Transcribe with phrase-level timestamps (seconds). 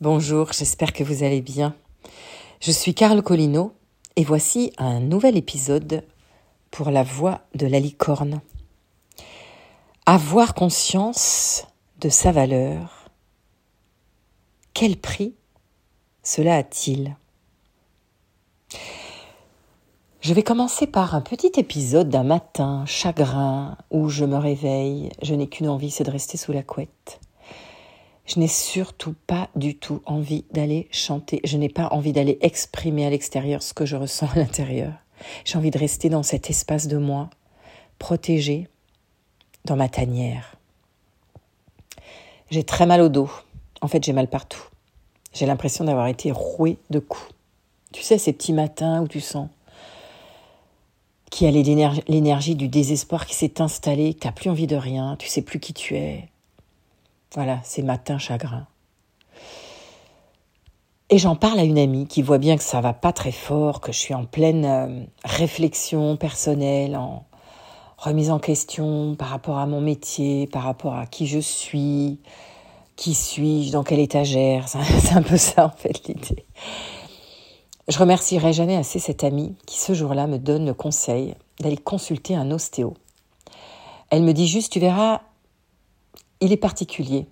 [0.00, 1.74] Bonjour, j'espère que vous allez bien.
[2.60, 3.72] Je suis Carole Colino
[4.14, 6.04] et voici un nouvel épisode
[6.70, 8.40] pour la voix de la licorne.
[10.06, 11.66] Avoir conscience
[12.00, 13.08] de sa valeur.
[14.72, 15.34] Quel prix
[16.22, 17.16] cela a-t-il?
[20.20, 25.34] Je vais commencer par un petit épisode d'un matin chagrin où je me réveille, je
[25.34, 27.18] n'ai qu'une envie, c'est de rester sous la couette.
[28.28, 31.40] Je n'ai surtout pas du tout envie d'aller chanter.
[31.44, 34.92] Je n'ai pas envie d'aller exprimer à l'extérieur ce que je ressens à l'intérieur.
[35.46, 37.30] J'ai envie de rester dans cet espace de moi,
[37.98, 38.68] protégé,
[39.64, 40.56] dans ma tanière.
[42.50, 43.30] J'ai très mal au dos.
[43.80, 44.62] En fait, j'ai mal partout.
[45.32, 47.34] J'ai l'impression d'avoir été roué de coups.
[47.92, 49.48] Tu sais, ces petits matins où tu sens
[51.30, 55.16] qu'il y a l'énergie du désespoir qui s'est installée, tu n'as plus envie de rien,
[55.18, 56.28] tu sais plus qui tu es,
[57.34, 58.66] voilà, c'est matin chagrin.
[61.10, 63.80] Et j'en parle à une amie qui voit bien que ça va pas très fort,
[63.80, 67.24] que je suis en pleine euh, réflexion personnelle, en
[67.96, 72.20] remise en question par rapport à mon métier, par rapport à qui je suis,
[72.96, 74.68] qui suis-je, dans quelle étagère.
[74.68, 76.44] C'est un peu ça en fait l'idée.
[77.88, 82.36] Je remercierai jamais assez cette amie qui ce jour-là me donne le conseil d'aller consulter
[82.36, 82.92] un ostéo.
[84.10, 85.22] Elle me dit juste, tu verras,
[86.40, 87.26] il est particulier,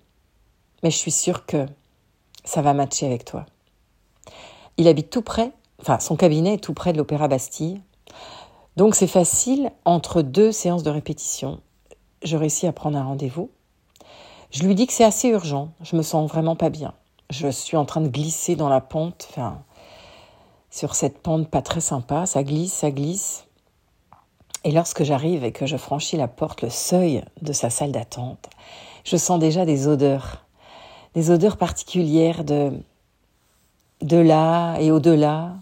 [0.83, 1.65] mais je suis sûre que
[2.43, 3.45] ça va matcher avec toi.
[4.77, 7.81] Il habite tout près, enfin son cabinet est tout près de l'Opéra Bastille,
[8.75, 11.61] donc c'est facile, entre deux séances de répétition,
[12.23, 13.49] je réussis à prendre un rendez-vous.
[14.51, 16.93] Je lui dis que c'est assez urgent, je me sens vraiment pas bien.
[17.29, 19.61] Je suis en train de glisser dans la pente, enfin,
[20.69, 23.47] sur cette pente pas très sympa, ça glisse, ça glisse.
[24.63, 28.49] Et lorsque j'arrive et que je franchis la porte, le seuil de sa salle d'attente,
[29.07, 30.45] je sens déjà des odeurs,
[31.13, 32.73] des odeurs particulières de,
[34.01, 35.55] de là et au-delà.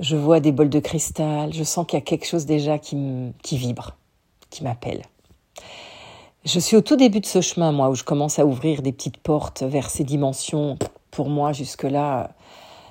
[0.00, 3.32] Je vois des bols de cristal, je sens qu'il y a quelque chose déjà qui,
[3.44, 3.92] qui vibre,
[4.50, 5.02] qui m'appelle.
[6.44, 8.92] Je suis au tout début de ce chemin, moi, où je commence à ouvrir des
[8.92, 10.76] petites portes vers ces dimensions,
[11.12, 12.32] pour moi, jusque-là,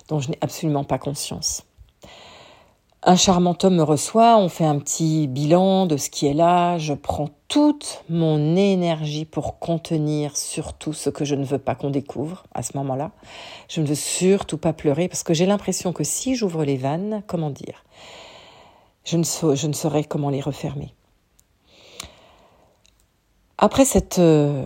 [0.08, 1.64] dont je n'ai absolument pas conscience.
[3.06, 6.78] Un charmant homme me reçoit, on fait un petit bilan de ce qui est là,
[6.78, 11.90] je prends toute mon énergie pour contenir surtout ce que je ne veux pas qu'on
[11.90, 13.12] découvre à ce moment-là.
[13.68, 17.24] Je ne veux surtout pas pleurer parce que j'ai l'impression que si j'ouvre les vannes,
[17.28, 17.84] comment dire,
[19.04, 19.24] je ne,
[19.74, 20.94] saurais comment les refermer.
[23.58, 23.84] Après
[24.18, 24.66] euh,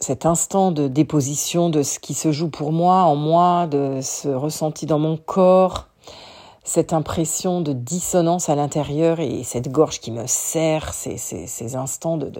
[0.00, 4.28] cet instant de déposition de ce qui se joue pour moi, en moi, de ce
[4.28, 5.88] ressenti dans mon corps,
[6.68, 12.18] cette impression de dissonance à l'intérieur et cette gorge qui me serre, ces, ces, instants
[12.18, 12.30] de,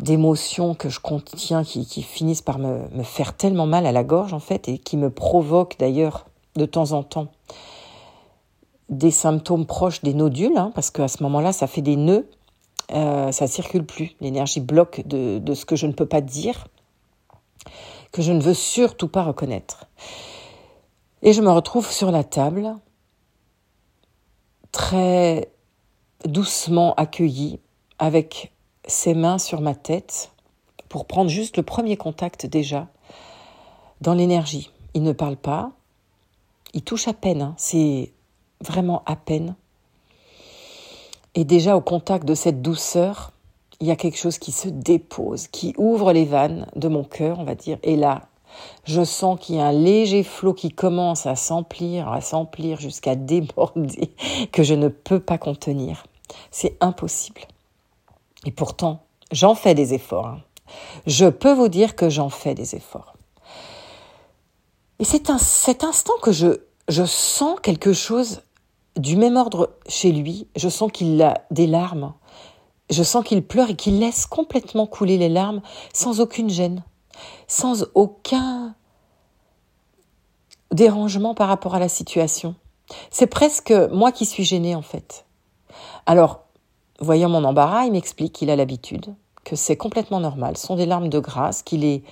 [0.00, 4.40] d'émotions que je contiens qui, finissent par me, faire tellement mal à la gorge en
[4.40, 6.26] fait et qui me provoquent d'ailleurs
[6.56, 7.28] de temps en temps
[8.88, 12.28] des symptômes proches des nodules hein, parce qu'à ce moment-là ça fait des nœuds,
[12.92, 16.66] euh, ça circule plus, l'énergie bloque de ce que je ne peux pas dire,
[18.10, 19.84] que je ne veux surtout pas reconnaître.
[21.22, 22.74] Et je me retrouve sur la table
[24.72, 25.50] très
[26.24, 27.60] doucement accueilli
[27.98, 28.52] avec
[28.86, 30.32] ses mains sur ma tête
[30.88, 32.88] pour prendre juste le premier contact déjà
[34.00, 34.70] dans l'énergie.
[34.94, 35.72] Il ne parle pas,
[36.74, 37.54] il touche à peine, hein.
[37.56, 38.12] c'est
[38.60, 39.54] vraiment à peine.
[41.34, 43.32] Et déjà au contact de cette douceur,
[43.80, 47.38] il y a quelque chose qui se dépose, qui ouvre les vannes de mon cœur,
[47.38, 47.78] on va dire.
[47.82, 48.29] Et là,
[48.84, 53.14] je sens qu'il y a un léger flot qui commence à s'emplir, à s'emplir jusqu'à
[53.14, 54.14] déborder,
[54.52, 56.04] que je ne peux pas contenir.
[56.50, 57.42] C'est impossible.
[58.46, 60.26] Et pourtant, j'en fais des efforts.
[60.26, 60.40] Hein.
[61.06, 63.14] Je peux vous dire que j'en fais des efforts.
[64.98, 68.42] Et c'est un, cet instant que je, je sens quelque chose
[68.96, 70.46] du même ordre chez lui.
[70.56, 72.12] Je sens qu'il a des larmes.
[72.90, 76.82] Je sens qu'il pleure et qu'il laisse complètement couler les larmes sans aucune gêne
[77.48, 78.74] sans aucun
[80.72, 82.54] dérangement par rapport à la situation.
[83.10, 85.24] C'est presque moi qui suis gênée en fait.
[86.06, 86.44] Alors,
[87.00, 89.14] voyant mon embarras, il m'explique qu'il a l'habitude,
[89.44, 92.02] que c'est complètement normal, ce sont des larmes de grâce, qu'il est,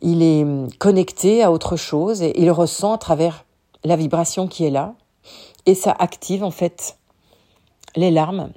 [0.00, 0.46] il est
[0.78, 3.44] connecté à autre chose et il ressent à travers
[3.84, 4.94] la vibration qui est là
[5.66, 6.98] et ça active en fait
[7.96, 8.50] les larmes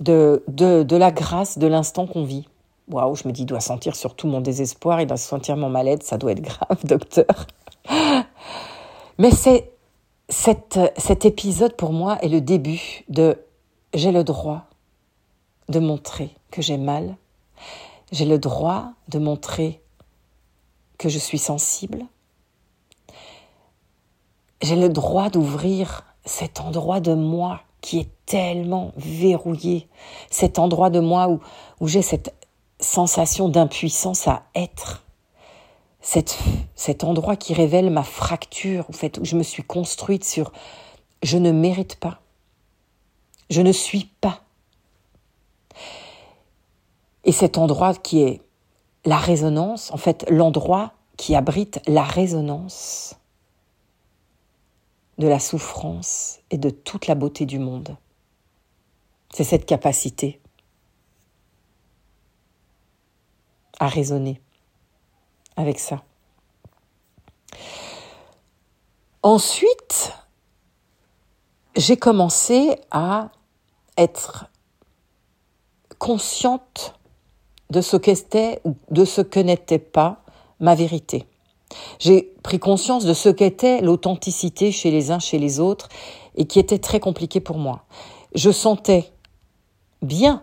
[0.00, 2.46] de, de, de la grâce de l'instant qu'on vit
[2.90, 6.02] waouh, je me dis, il doit sentir surtout mon désespoir, il doit sentir mon mal-être,
[6.02, 7.46] ça doit être grave, docteur.
[9.18, 9.72] Mais c'est
[10.28, 13.36] cet épisode pour moi est le début de
[13.94, 14.62] j'ai le droit
[15.68, 17.16] de montrer que j'ai mal,
[18.12, 19.80] j'ai le droit de montrer
[20.98, 22.04] que je suis sensible.
[24.62, 29.88] J'ai le droit d'ouvrir cet endroit de moi qui est tellement verrouillé,
[30.30, 31.40] cet endroit de moi où,
[31.80, 32.34] où j'ai cette
[32.80, 35.04] sensation d'impuissance à être,
[36.00, 36.38] cette,
[36.74, 40.52] cet endroit qui révèle ma fracture, en fait, où je me suis construite sur
[41.22, 42.20] je ne mérite pas,
[43.50, 44.40] je ne suis pas.
[47.24, 48.40] Et cet endroit qui est
[49.04, 53.14] la résonance, en fait, l'endroit qui abrite la résonance
[55.18, 57.96] de la souffrance et de toute la beauté du monde.
[59.32, 60.39] C'est cette capacité
[63.80, 64.40] à raisonner
[65.56, 66.02] avec ça.
[69.22, 70.12] Ensuite,
[71.76, 73.30] j'ai commencé à
[73.96, 74.46] être
[75.98, 76.94] consciente
[77.70, 80.22] de ce qu'était ou de ce que n'était pas
[80.60, 81.26] ma vérité.
[81.98, 85.88] J'ai pris conscience de ce qu'était l'authenticité chez les uns, chez les autres,
[86.36, 87.84] et qui était très compliqué pour moi.
[88.34, 89.12] Je sentais
[90.02, 90.42] bien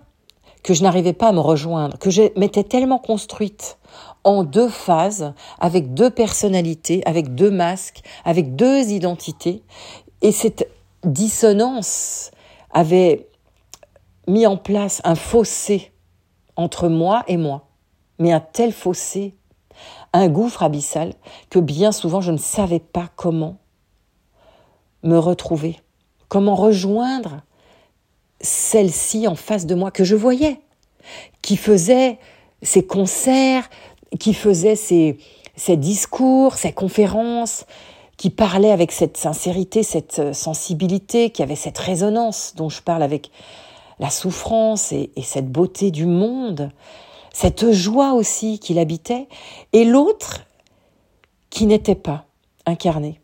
[0.67, 3.77] que je n'arrivais pas à me rejoindre, que je m'étais tellement construite
[4.25, 9.63] en deux phases, avec deux personnalités, avec deux masques, avec deux identités,
[10.21, 10.69] et cette
[11.05, 12.31] dissonance
[12.69, 13.29] avait
[14.27, 15.93] mis en place un fossé
[16.57, 17.69] entre moi et moi,
[18.19, 19.37] mais un tel fossé
[20.11, 21.13] un gouffre abyssal
[21.49, 23.55] que bien souvent je ne savais pas comment
[25.03, 25.79] me retrouver,
[26.27, 27.43] comment rejoindre
[28.41, 30.59] celle-ci en face de moi que je voyais,
[31.41, 32.19] qui faisait
[32.61, 33.69] ses concerts,
[34.19, 35.17] qui faisait ses,
[35.55, 37.65] ses discours, ses conférences,
[38.17, 43.29] qui parlait avec cette sincérité, cette sensibilité, qui avait cette résonance dont je parle avec
[43.99, 46.71] la souffrance et, et cette beauté du monde,
[47.33, 49.27] cette joie aussi qu'il habitait,
[49.73, 50.45] et l'autre
[51.49, 52.25] qui n'était pas
[52.65, 53.21] incarné,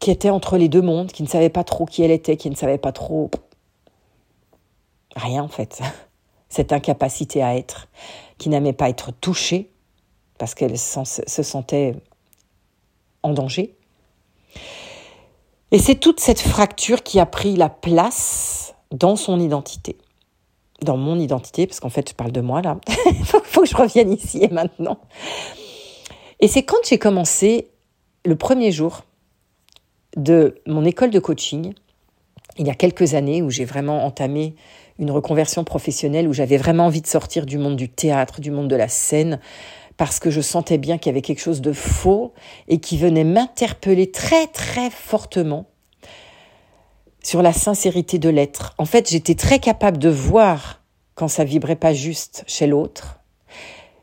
[0.00, 2.50] qui était entre les deux mondes, qui ne savait pas trop qui elle était, qui
[2.50, 3.30] ne savait pas trop
[5.16, 5.80] rien en fait.
[6.48, 7.88] Cette incapacité à être,
[8.38, 9.70] qui n'aimait pas être touchée,
[10.36, 11.94] parce qu'elle se sentait
[13.22, 13.76] en danger.
[15.70, 19.96] Et c'est toute cette fracture qui a pris la place dans son identité
[20.84, 22.78] dans mon identité, parce qu'en fait, je parle de moi là.
[23.06, 24.98] Il faut que je revienne ici et maintenant.
[26.40, 27.70] Et c'est quand j'ai commencé
[28.24, 29.02] le premier jour
[30.16, 31.74] de mon école de coaching,
[32.58, 34.54] il y a quelques années, où j'ai vraiment entamé
[35.00, 38.68] une reconversion professionnelle, où j'avais vraiment envie de sortir du monde du théâtre, du monde
[38.68, 39.40] de la scène,
[39.96, 42.32] parce que je sentais bien qu'il y avait quelque chose de faux
[42.68, 45.66] et qui venait m'interpeller très très fortement
[47.22, 48.74] sur la sincérité de l'être.
[48.78, 50.82] En fait, j'étais très capable de voir
[51.14, 53.20] quand ça vibrait pas juste chez l'autre.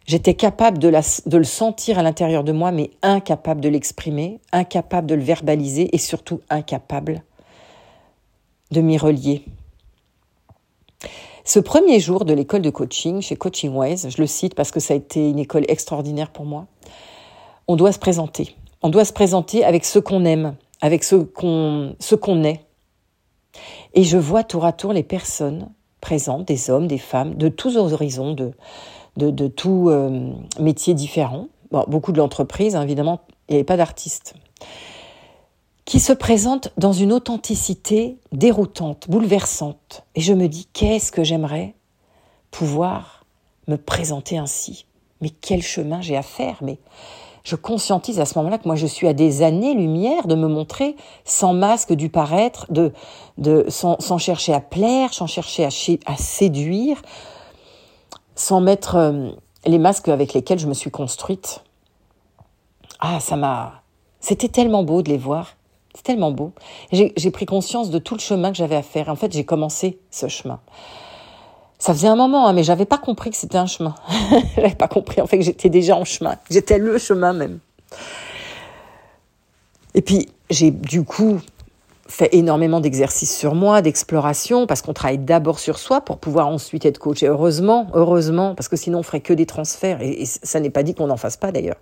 [0.05, 0.91] J'étais capable de,
[1.25, 5.93] de, le sentir à l'intérieur de moi, mais incapable de l'exprimer, incapable de le verbaliser
[5.93, 7.23] et surtout incapable
[8.71, 9.43] de m'y relier.
[11.47, 14.81] Ce premier jour de l'école de coaching chez Coaching Ways, je le cite parce que
[14.81, 16.67] ça a été une école extraordinaire pour moi,
[17.69, 18.57] on doit se présenter.
[18.83, 22.59] On doit se présenter avec ce qu'on aime, avec ce qu'on est,
[23.93, 25.69] et je vois tour à tour les personnes
[26.01, 28.33] présentes, des hommes, des femmes, de tous horizons,
[29.15, 31.47] de, tous euh, métiers différents.
[31.71, 34.35] Beaucoup de l'entreprise, hein, évidemment, il n'y avait pas d'artistes.
[35.87, 40.03] Qui se présentent dans une authenticité déroutante, bouleversante.
[40.15, 41.75] Et je me dis, qu'est-ce que j'aimerais
[42.51, 43.23] pouvoir
[43.69, 44.85] me présenter ainsi?
[45.21, 46.57] Mais quel chemin j'ai à faire?
[46.61, 46.77] Mais
[47.45, 50.97] je conscientise à ce moment-là que moi je suis à des années-lumière de me montrer
[51.23, 52.67] sans masque du paraître,
[53.69, 55.69] sans, chercher à plaire, sans chercher à,
[56.05, 57.01] à séduire,
[58.35, 59.29] sans mettre euh,
[59.65, 61.63] les masques avec lesquels je me suis construite.
[62.99, 63.83] Ah, ça m'a.
[64.19, 65.55] C'était tellement beau de les voir.
[65.97, 66.51] C'est tellement beau.
[66.91, 69.09] J'ai pris conscience de tout le chemin que j'avais à faire.
[69.09, 70.59] En fait, j'ai commencé ce chemin.
[71.79, 73.95] Ça faisait un moment, hein, mais j'avais pas compris que c'était un chemin.
[74.55, 77.57] j'avais pas compris en fait que j'étais déjà en chemin, j'étais le chemin même.
[79.95, 81.39] Et puis j'ai du coup
[82.07, 86.85] fait énormément d'exercices sur moi, d'exploration, parce qu'on travaille d'abord sur soi pour pouvoir ensuite
[86.85, 87.23] être coach.
[87.23, 90.69] Et heureusement, heureusement, parce que sinon on ferait que des transferts, et, et ça n'est
[90.69, 91.77] pas dit qu'on n'en fasse pas d'ailleurs.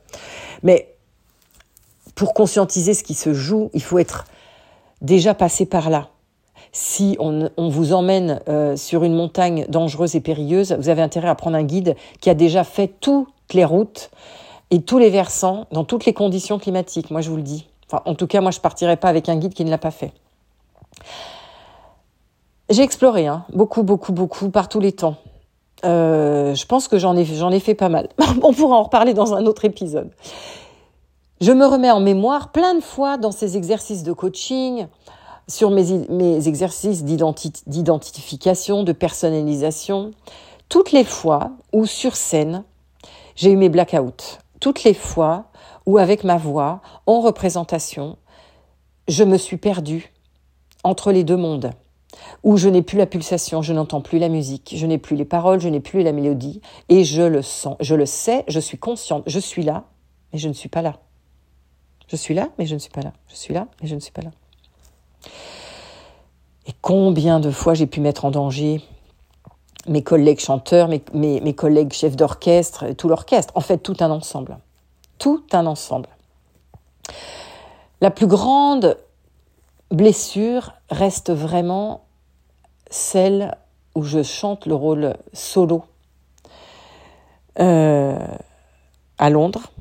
[0.63, 0.94] Mais
[2.15, 4.25] pour conscientiser ce qui se joue, il faut être
[5.01, 6.09] déjà passé par là
[6.75, 11.35] si on, vous emmène euh, sur une montagne dangereuse et périlleuse, vous avez intérêt à
[11.35, 14.11] prendre un guide qui a déjà fait toutes les routes
[14.71, 17.11] et tous les versants dans toutes les conditions climatiques.
[17.11, 17.65] Moi, je vous le dis.
[17.87, 19.91] Enfin, en tout cas, moi, je partirai pas avec un guide qui ne l'a pas
[19.91, 20.11] fait.
[22.69, 25.15] J'ai exploré, hein, beaucoup, beaucoup, beaucoup, par tous les temps.
[25.85, 28.09] Euh, je pense que j'en ai, j'en ai fait pas mal.
[28.43, 30.11] On pourra en reparler dans un autre épisode.
[31.41, 34.87] Je me remets en mémoire plein de fois dans ces exercices de coaching,
[35.49, 40.11] sur mes, mes exercices d'identification, de personnalisation,
[40.69, 42.63] toutes les fois où sur scène,
[43.35, 45.47] j'ai eu mes blackouts, toutes les fois
[45.85, 48.17] où avec ma voix, en représentation,
[49.09, 50.13] je me suis perdue
[50.85, 51.71] entre les deux mondes,
[52.43, 55.25] où je n'ai plus la pulsation, je n'entends plus la musique, je n'ai plus les
[55.25, 58.77] paroles, je n'ai plus la mélodie, et je le sens, je le sais, je suis
[58.77, 59.83] consciente, je suis là,
[60.31, 60.99] mais je ne suis pas là.
[62.07, 63.13] Je suis là, mais je ne suis pas là.
[63.27, 64.31] Je suis là, mais je ne suis pas là.
[66.67, 68.81] Et combien de fois j'ai pu mettre en danger
[69.87, 74.57] mes collègues chanteurs, mes, mes, collègues chefs d'orchestre, tout l'orchestre, en fait tout un ensemble.
[75.19, 76.09] Tout un ensemble.
[78.01, 78.97] La plus grande
[79.91, 82.05] blessure reste vraiment
[82.89, 83.55] celle
[83.93, 85.85] où je chante le rôle solo
[87.59, 88.27] euh,
[89.17, 89.71] à Londres.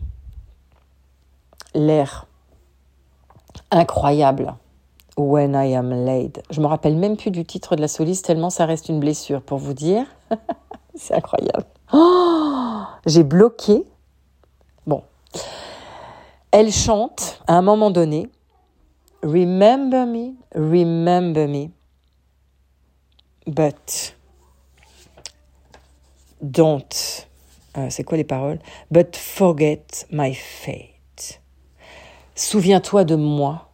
[1.75, 2.27] L'air
[3.71, 4.55] incroyable
[5.17, 6.43] When I Am Laid.
[6.51, 9.43] Je me rappelle même plus du titre de la soliste tellement ça reste une blessure
[9.43, 10.07] pour vous dire.
[10.95, 11.67] C'est incroyable.
[11.93, 13.85] Oh, j'ai bloqué.
[14.87, 15.03] Bon.
[16.51, 18.29] Elle chante à un moment donné
[19.25, 21.71] Remember me, remember me.
[23.47, 24.15] But
[26.43, 27.27] don't.
[27.77, 28.59] Euh, c'est quoi les paroles?
[28.91, 30.94] But forget my fate.
[32.35, 33.69] Souviens-toi de moi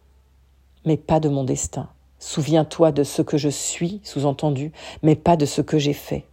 [0.85, 1.89] mais pas de mon destin.
[2.19, 6.25] Souviens-toi de ce que je suis, sous-entendu, mais pas de ce que j'ai fait.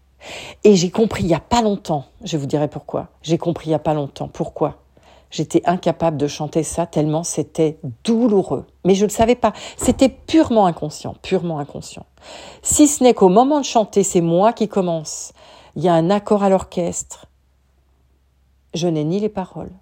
[0.65, 3.71] Et j'ai compris il n'y a pas longtemps, je vous dirai pourquoi, j'ai compris il
[3.71, 4.79] n'y a pas longtemps pourquoi?
[5.31, 8.67] J'étais incapable de chanter ça tellement c'était douloureux.
[8.87, 9.53] Mais je ne le savais pas.
[9.77, 12.07] C'était purement inconscient, purement inconscient.
[12.63, 15.35] Si ce n'est qu'au moment de chanter, c'est moi qui commence.
[15.77, 17.27] Il y a un accord à l'orchestre.
[18.73, 19.73] Je n'ai ni les paroles,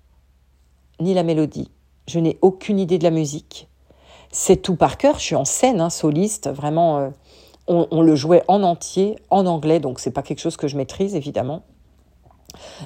[0.99, 1.71] ni la mélodie.
[2.07, 3.69] Je n'ai aucune idée de la musique
[4.37, 5.19] c'est tout par cœur.
[5.19, 6.99] Je suis en scène, hein, soliste, vraiment.
[6.99, 7.09] Euh,
[7.69, 11.17] on, le jouait en entier, en anglais, donc c'est pas quelque chose que je maîtrise
[11.17, 11.63] évidemment.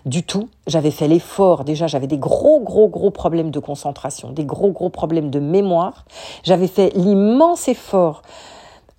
[0.07, 1.65] Du tout, j'avais fait l'effort.
[1.65, 6.07] Déjà, j'avais des gros, gros, gros problèmes de concentration, des gros, gros problèmes de mémoire.
[6.45, 8.23] J'avais fait l'immense effort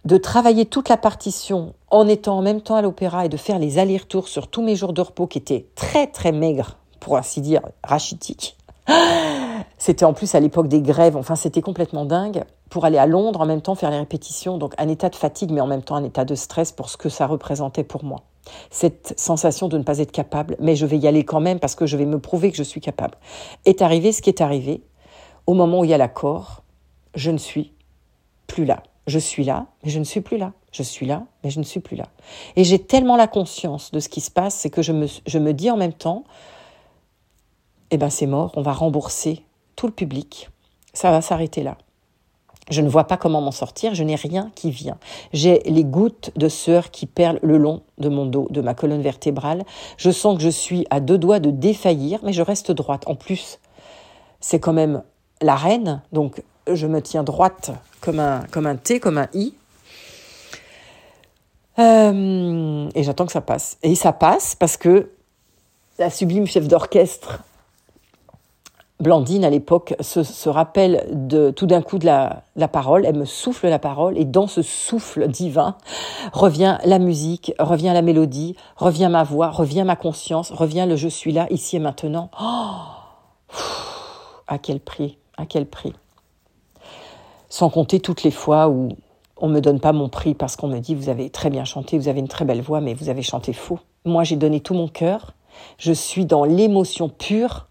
[0.06, 3.58] de travailler toute la partition en étant en même temps à l'opéra et de faire
[3.58, 7.42] les allers-retours sur tous mes jours de repos qui étaient très, très maigres, pour ainsi
[7.42, 8.56] dire, rachitiques.
[9.82, 13.42] C'était en plus à l'époque des grèves, enfin c'était complètement dingue, pour aller à Londres
[13.42, 15.96] en même temps faire les répétitions, donc un état de fatigue mais en même temps
[15.96, 18.20] un état de stress pour ce que ça représentait pour moi.
[18.70, 21.74] Cette sensation de ne pas être capable, mais je vais y aller quand même parce
[21.74, 23.18] que je vais me prouver que je suis capable.
[23.66, 24.84] Est arrivé ce qui est arrivé,
[25.48, 26.62] au moment où il y a l'accord,
[27.16, 27.74] je ne suis
[28.46, 28.84] plus là.
[29.08, 30.54] Je suis là, mais je ne suis plus là.
[30.72, 32.06] Je suis là, mais je ne suis plus là.
[32.56, 35.72] Et j'ai tellement la conscience de ce qui se passe, c'est que je me, dis
[35.72, 36.24] en même temps,
[37.90, 39.44] eh ben c'est mort, on va rembourser
[39.82, 40.52] tout le public.
[40.94, 41.76] Ça va s'arrêter là.
[42.70, 45.00] Je ne vois pas comment m'en sortir, je n'ai rien qui vient.
[45.34, 49.02] J'ai les gouttes de sueur qui perlent le long de mon dos, de ma colonne
[49.02, 49.64] vertébrale.
[49.98, 53.06] Je sens que je suis à deux doigts de défaillir, mais je reste droite.
[53.08, 53.58] En plus,
[54.40, 55.02] c'est quand même
[55.42, 57.72] la reine, donc je me tiens droite
[58.02, 59.56] comme un, comme un T, comme un I.
[61.80, 63.80] Euh, et j'attends que ça passe.
[63.82, 65.10] Et ça passe parce que
[65.98, 67.42] la sublime chef d'orchestre
[69.02, 73.68] Blandine, à l'époque, se, rappelle de, tout d'un coup de la, parole, elle me souffle
[73.68, 75.76] la parole, et dans ce souffle divin
[76.34, 81.08] revient la musique, revient la mélodie, revient ma voix, revient ma conscience, revient le je
[81.08, 82.30] suis là, ici et maintenant.
[82.40, 83.02] Oh
[84.52, 85.94] à quel prix, à quel prix.
[87.48, 88.90] Sans compter toutes les fois où
[89.38, 91.64] on ne me donne pas mon prix parce qu'on me dit vous avez très bien
[91.64, 93.80] chanté, vous avez une très belle voix, mais vous avez chanté faux.
[94.04, 95.34] Moi, j'ai donné tout mon cœur.
[95.78, 97.68] Je suis dans l'émotion pure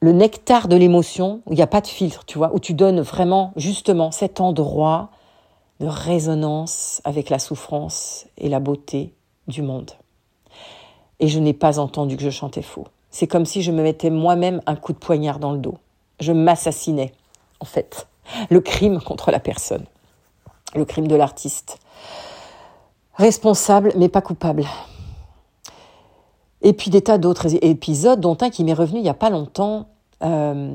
[0.00, 2.74] le nectar de l'émotion, où il n'y a pas de filtre, tu vois, où tu
[2.74, 5.10] donnes vraiment justement cet endroit
[5.80, 9.12] de résonance avec la souffrance et la beauté
[9.48, 9.92] du monde.
[11.20, 12.86] Et je n'ai pas entendu que je chantais faux.
[13.10, 15.78] C'est comme si je me mettais moi-même un coup de poignard dans le dos.
[16.20, 17.12] Je m'assassinais,
[17.60, 18.06] en fait.
[18.50, 19.84] Le crime contre la personne.
[20.74, 21.78] Le crime de l'artiste.
[23.14, 24.64] Responsable, mais pas coupable.
[26.62, 29.30] Et puis des tas d'autres épisodes, dont un qui m'est revenu il n'y a pas
[29.30, 29.86] longtemps.
[30.22, 30.74] Euh,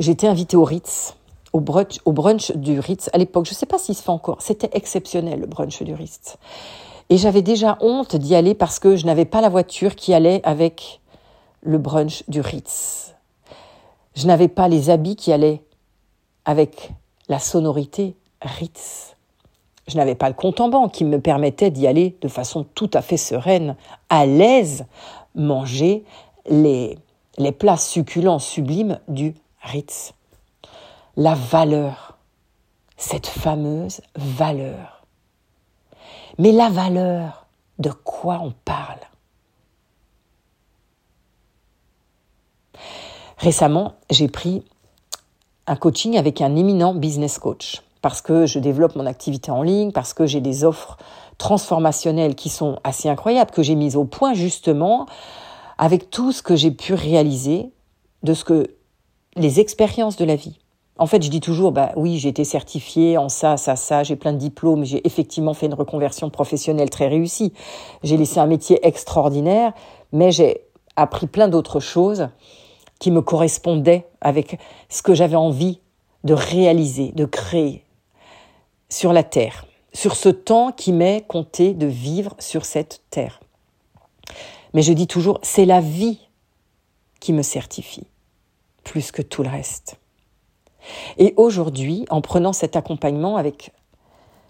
[0.00, 1.14] J'étais invitée au Ritz,
[1.52, 3.44] au brunch, au brunch du Ritz à l'époque.
[3.44, 4.40] Je ne sais pas s'il se fait encore.
[4.40, 6.38] C'était exceptionnel, le brunch du Ritz.
[7.10, 10.40] Et j'avais déjà honte d'y aller parce que je n'avais pas la voiture qui allait
[10.44, 11.02] avec
[11.60, 13.14] le brunch du Ritz.
[14.14, 15.62] Je n'avais pas les habits qui allaient
[16.46, 16.92] avec
[17.28, 19.16] la sonorité Ritz.
[19.90, 22.90] Je n'avais pas le compte en banque qui me permettait d'y aller de façon tout
[22.94, 23.74] à fait sereine,
[24.08, 24.86] à l'aise,
[25.34, 26.04] manger
[26.48, 26.96] les,
[27.38, 30.14] les plats succulents, sublimes du Ritz.
[31.16, 32.18] La valeur,
[32.96, 35.04] cette fameuse valeur.
[36.38, 37.46] Mais la valeur,
[37.80, 39.00] de quoi on parle?
[43.38, 44.64] Récemment, j'ai pris
[45.66, 49.92] un coaching avec un éminent business coach parce que je développe mon activité en ligne,
[49.92, 50.96] parce que j'ai des offres
[51.38, 55.06] transformationnelles qui sont assez incroyables, que j'ai mises au point justement
[55.78, 57.70] avec tout ce que j'ai pu réaliser
[58.22, 58.66] de ce que
[59.36, 60.58] les expériences de la vie.
[60.98, 64.16] En fait, je dis toujours, bah oui, j'ai été certifiée en ça, ça, ça, j'ai
[64.16, 67.54] plein de diplômes, j'ai effectivement fait une reconversion professionnelle très réussie.
[68.02, 69.72] J'ai laissé un métier extraordinaire,
[70.12, 70.60] mais j'ai
[70.96, 72.28] appris plein d'autres choses
[72.98, 74.58] qui me correspondaient avec
[74.90, 75.80] ce que j'avais envie
[76.24, 77.82] de réaliser, de créer
[78.90, 83.40] sur la terre, sur ce temps qui m'est compté de vivre sur cette terre.
[84.74, 86.18] Mais je dis toujours, c'est la vie
[87.20, 88.06] qui me certifie,
[88.84, 89.96] plus que tout le reste.
[91.18, 93.72] Et aujourd'hui, en prenant cet accompagnement avec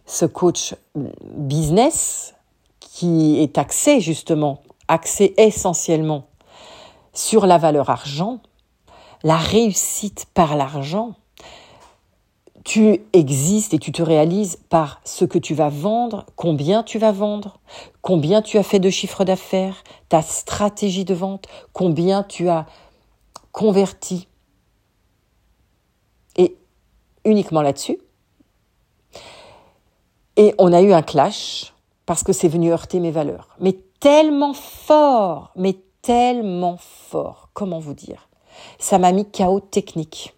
[0.06, 2.34] ce coach business
[2.80, 6.26] qui est axé justement, axé essentiellement
[7.12, 8.40] sur la valeur argent,
[9.22, 11.14] la réussite par l'argent,
[12.64, 17.12] tu existes et tu te réalises par ce que tu vas vendre, combien tu vas
[17.12, 17.58] vendre,
[18.02, 22.66] combien tu as fait de chiffre d'affaires, ta stratégie de vente, combien tu as
[23.52, 24.28] converti.
[26.36, 26.56] Et
[27.24, 27.98] uniquement là-dessus.
[30.36, 31.74] Et on a eu un clash
[32.06, 33.48] parce que c'est venu heurter mes valeurs.
[33.60, 37.50] Mais tellement fort, mais tellement fort.
[37.52, 38.28] Comment vous dire?
[38.78, 40.34] Ça m'a mis chaos technique.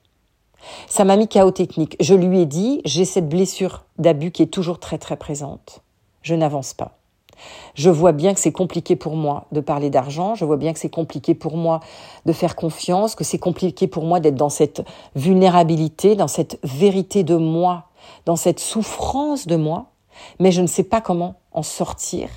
[0.86, 1.96] Ça m'a mis chaos technique.
[2.00, 5.82] Je lui ai dit, j'ai cette blessure d'abus qui est toujours très très présente.
[6.22, 6.98] Je n'avance pas.
[7.74, 10.78] Je vois bien que c'est compliqué pour moi de parler d'argent, je vois bien que
[10.78, 11.80] c'est compliqué pour moi
[12.26, 14.82] de faire confiance, que c'est compliqué pour moi d'être dans cette
[15.16, 17.88] vulnérabilité, dans cette vérité de moi,
[18.26, 19.86] dans cette souffrance de moi,
[20.38, 22.28] mais je ne sais pas comment en sortir.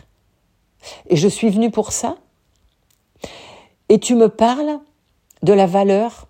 [1.08, 2.16] Et je suis venue pour ça.
[3.90, 4.80] Et tu me parles
[5.44, 6.25] de la valeur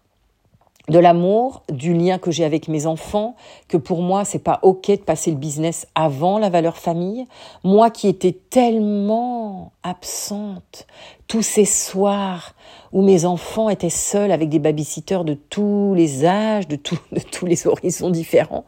[0.88, 3.36] de l'amour, du lien que j'ai avec mes enfants,
[3.68, 7.26] que pour moi c'est pas ok de passer le business avant la valeur famille.
[7.64, 10.86] Moi qui étais tellement absente
[11.28, 12.54] tous ces soirs
[12.92, 17.46] où mes enfants étaient seuls avec des babysitters de tous les âges, de, de tous
[17.46, 18.66] les horizons différents,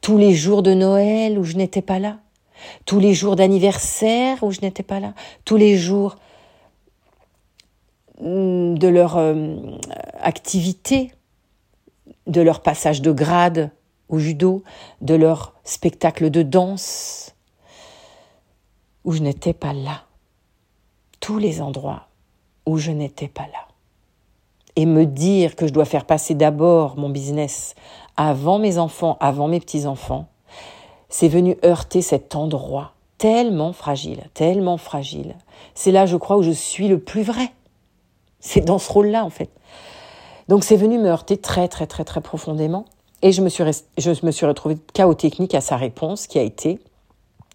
[0.00, 2.18] tous les jours de Noël où je n'étais pas là,
[2.84, 6.16] tous les jours d'anniversaire où je n'étais pas là, tous les jours
[8.20, 9.56] mm, de leur euh,
[10.20, 11.12] activité
[12.26, 13.70] de leur passage de grade
[14.08, 14.62] au judo,
[15.00, 17.34] de leur spectacle de danse,
[19.04, 20.02] où je n'étais pas là.
[21.20, 22.08] Tous les endroits
[22.66, 23.68] où je n'étais pas là.
[24.76, 27.74] Et me dire que je dois faire passer d'abord mon business
[28.16, 30.28] avant mes enfants, avant mes petits-enfants,
[31.08, 35.36] c'est venu heurter cet endroit tellement fragile, tellement fragile.
[35.74, 37.52] C'est là, je crois, où je suis le plus vrai.
[38.38, 39.50] C'est dans ce rôle-là, en fait.
[40.50, 42.84] Donc c'est venu me heurter très très très très profondément.
[43.22, 43.62] Et je me suis,
[43.98, 46.80] je me retrouvée chaos technique à sa réponse qui a été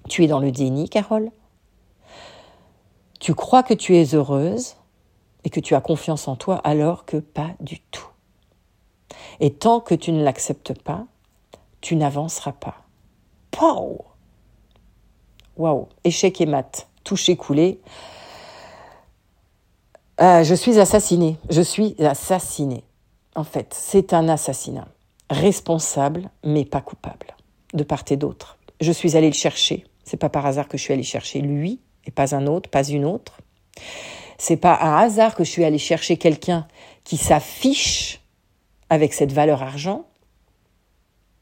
[0.08, 1.29] Tu es dans le déni, Carole.
[3.19, 4.77] Tu crois que tu es heureuse
[5.43, 8.08] et que tu as confiance en toi alors que pas du tout.
[9.41, 11.05] Et tant que tu ne l'acceptes pas,
[11.81, 12.77] tu n'avanceras pas.
[13.60, 13.99] Waouh
[15.58, 17.81] Waouh Échec et mat, touché coulé.
[20.21, 21.38] Euh, je suis assassinée.
[21.49, 22.84] Je suis assassinée.
[23.36, 24.88] En fait, c'est un assassinat.
[25.30, 27.36] Responsable, mais pas coupable.
[27.73, 28.58] De part et d'autre.
[28.80, 29.86] Je suis allée le chercher.
[30.04, 32.88] C'est pas par hasard que je suis allée chercher lui et pas un autre, pas
[32.88, 33.39] une autre.
[34.38, 36.67] C'est pas un hasard que je suis allée chercher quelqu'un
[37.04, 38.21] qui s'affiche
[38.89, 40.06] avec cette valeur argent,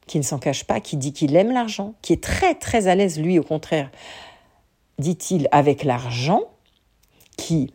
[0.08, 2.96] qui ne s'en cache pas, qui dit qu'il aime l'argent, qui est très très à
[2.96, 3.90] l'aise, lui au contraire,
[4.98, 6.42] dit-il, avec l'argent,
[7.38, 7.74] qui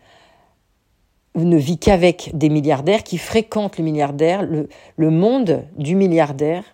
[1.44, 6.64] ne vit qu'avec des milliardaires, qui fréquentent le milliardaire, le, monde du milliardaire,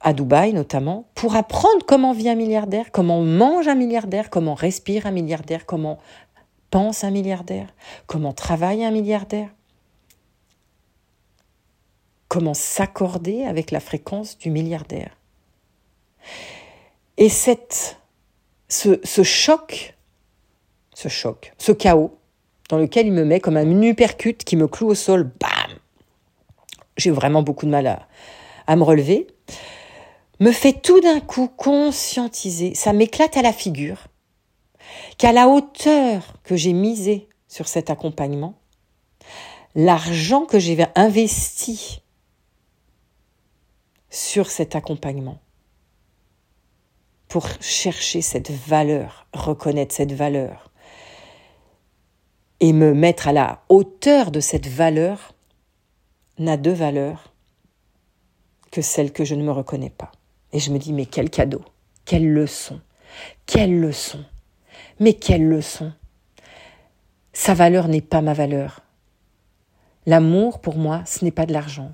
[0.00, 5.06] à Dubaï notamment, pour apprendre comment vit un milliardaire, comment mange un milliardaire, comment respire
[5.06, 5.98] un milliardaire, comment
[6.70, 7.68] pense un milliardaire,
[8.06, 9.48] comment travaille un milliardaire,
[12.28, 15.16] comment s'accorder avec la fréquence du milliardaire.
[17.18, 17.98] Et cette,
[18.68, 19.94] ce, ce choc,
[20.94, 22.16] ce choc, ce chaos,
[22.72, 25.30] dans lequel il me met comme un uppercut qui me cloue au sol.
[25.38, 25.78] Bam
[26.96, 28.08] J'ai vraiment beaucoup de mal à,
[28.66, 29.26] à me relever.
[30.40, 34.06] Me fait tout d'un coup conscientiser, ça m'éclate à la figure,
[35.18, 38.54] qu'à la hauteur que j'ai misé sur cet accompagnement,
[39.74, 42.00] l'argent que j'ai investi
[44.08, 45.40] sur cet accompagnement
[47.28, 50.71] pour chercher cette valeur, reconnaître cette valeur
[52.62, 55.34] et me mettre à la hauteur de cette valeur
[56.38, 57.34] n'a de valeur
[58.70, 60.12] que celle que je ne me reconnais pas.
[60.52, 61.64] Et je me dis, mais quel cadeau,
[62.04, 62.80] quelle leçon,
[63.46, 64.24] quelle leçon,
[65.00, 65.92] mais quelle leçon.
[67.32, 68.84] Sa valeur n'est pas ma valeur.
[70.06, 71.92] L'amour, pour moi, ce n'est pas de l'argent.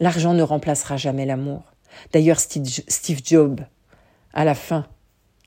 [0.00, 1.62] L'argent ne remplacera jamais l'amour.
[2.12, 3.62] D'ailleurs, Steve Jobs,
[4.34, 4.86] à la fin,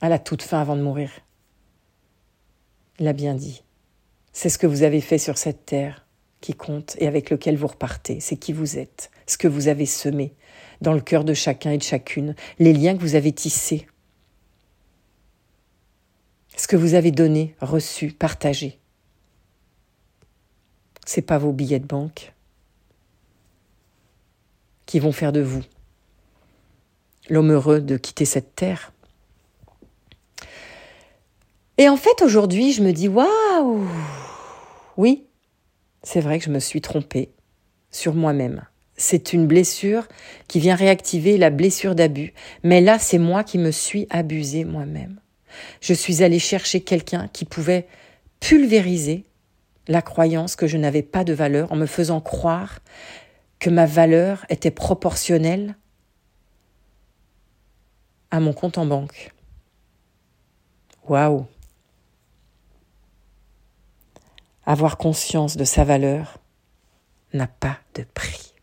[0.02, 1.12] à la toute fin avant de mourir,
[2.98, 3.64] l'a bien dit.
[4.34, 6.06] C'est ce que vous avez fait sur cette terre
[6.42, 8.20] qui compte et avec lequel vous repartez.
[8.20, 10.34] C'est qui vous êtes, ce que vous avez semé
[10.82, 13.88] dans le cœur de chacun et de chacune, les liens que vous avez tissés,
[16.58, 18.80] ce que vous avez donné, reçu, partagé.
[21.06, 22.34] C'est pas vos billets de banque
[24.86, 25.64] qui vont faire de vous
[27.30, 28.92] l'homme heureux de quitter cette terre.
[31.78, 33.88] Et en fait, aujourd'hui, je me dis waouh
[34.98, 35.26] Oui,
[36.04, 37.32] c'est vrai que je me suis trompée
[37.90, 38.66] sur moi-même.
[38.96, 40.08] C'est une blessure
[40.48, 42.34] qui vient réactiver la blessure d'abus.
[42.64, 45.20] Mais là, c'est moi qui me suis abusée moi-même.
[45.82, 47.88] Je suis allée chercher quelqu'un qui pouvait
[48.40, 49.26] pulvériser
[49.88, 52.80] la croyance que je n'avais pas de valeur en me faisant croire
[53.60, 55.76] que ma valeur était proportionnelle
[58.32, 59.32] à mon compte en banque.
[61.08, 61.48] Waouh
[64.66, 66.40] Avoir conscience de sa valeur
[67.34, 68.54] n'a pas de prix.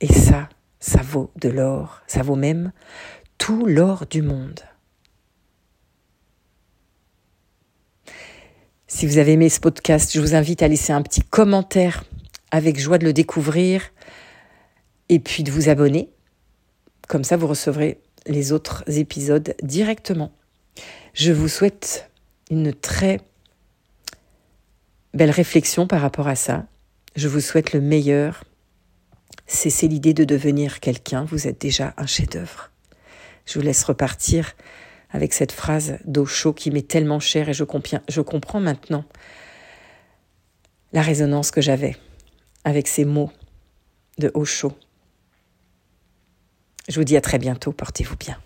[0.00, 0.48] Et ça,
[0.80, 2.72] ça vaut de l'or, ça vaut même
[3.38, 4.60] tout l'or du monde.
[8.86, 12.04] Si vous avez aimé ce podcast, je vous invite à laisser un petit commentaire
[12.50, 13.82] avec joie de le découvrir
[15.08, 16.10] et puis de vous abonner.
[17.08, 20.32] Comme ça, vous recevrez les autres épisodes directement.
[21.12, 22.10] Je vous souhaite
[22.54, 23.20] une très
[25.12, 26.66] belle réflexion par rapport à ça.
[27.16, 28.44] Je vous souhaite le meilleur.
[29.46, 32.70] Cessez l'idée de devenir quelqu'un, vous êtes déjà un chef-d'œuvre.
[33.44, 34.54] Je vous laisse repartir
[35.10, 37.64] avec cette phrase d'Osho qui m'est tellement chère et je,
[38.08, 39.04] je comprends maintenant
[40.92, 41.96] la résonance que j'avais
[42.64, 43.32] avec ces mots
[44.18, 44.72] de Osho.
[46.88, 48.38] Je vous dis à très bientôt, portez-vous bien.